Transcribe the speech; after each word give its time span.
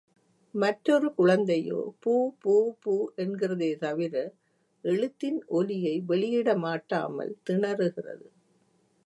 மற்றொரு 0.53 1.13
குழந்தையோ 1.13 1.93
பூ 1.99 2.13
பூ 2.39 2.55
பூ 2.79 2.93
என்கிறதே 3.15 3.71
தவிர 3.75 4.15
எழுத்தின் 4.83 5.39
ஒலியை 5.47 5.95
வெளியிட 6.01 6.57
மாட்டாமல் 6.57 7.33
திணறுகிறது. 7.49 8.27